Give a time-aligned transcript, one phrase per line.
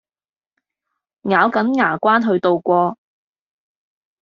[1.29, 2.97] 咬緊牙關去渡過